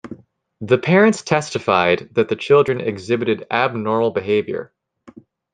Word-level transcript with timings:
The 0.61 0.79
parents 0.79 1.21
testified 1.21 2.09
that 2.13 2.27
the 2.27 2.35
children 2.35 2.81
exhibited 2.81 3.45
abnormal 3.51 4.09
behavior. 4.09 4.73